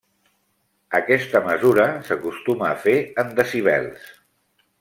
[0.99, 4.13] Aquesta mesura s'acostuma a fer en decibels.